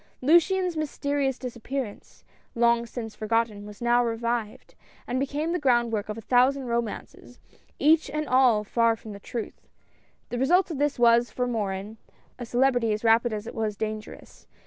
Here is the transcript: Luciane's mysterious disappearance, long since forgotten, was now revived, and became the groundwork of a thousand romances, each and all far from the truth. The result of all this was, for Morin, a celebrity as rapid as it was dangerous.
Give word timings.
Luciane's 0.19 0.75
mysterious 0.75 1.37
disappearance, 1.37 2.23
long 2.55 2.87
since 2.87 3.13
forgotten, 3.13 3.67
was 3.67 3.83
now 3.83 4.03
revived, 4.03 4.73
and 5.05 5.19
became 5.19 5.51
the 5.51 5.59
groundwork 5.59 6.09
of 6.09 6.17
a 6.17 6.21
thousand 6.21 6.63
romances, 6.65 7.39
each 7.77 8.09
and 8.09 8.27
all 8.27 8.63
far 8.63 8.95
from 8.95 9.11
the 9.13 9.19
truth. 9.19 9.67
The 10.29 10.39
result 10.39 10.71
of 10.71 10.77
all 10.77 10.79
this 10.79 10.97
was, 10.97 11.29
for 11.29 11.45
Morin, 11.45 11.97
a 12.39 12.47
celebrity 12.47 12.91
as 12.93 13.03
rapid 13.03 13.31
as 13.31 13.45
it 13.45 13.53
was 13.53 13.77
dangerous. 13.77 14.47